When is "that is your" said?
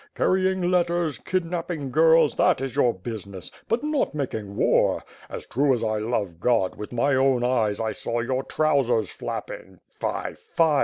2.35-2.91